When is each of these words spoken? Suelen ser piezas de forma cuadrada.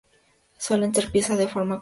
Suelen 0.57 0.95
ser 0.95 1.11
piezas 1.11 1.37
de 1.37 1.47
forma 1.47 1.75
cuadrada. 1.75 1.79